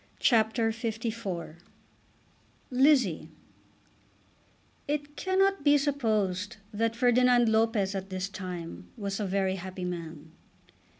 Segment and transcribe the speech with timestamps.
[0.19, 1.61] CHAPTER LIV
[2.71, 3.29] Lizzie
[4.87, 10.31] It cannot be supposed that Ferdinand Lopez at this time was a very happy man.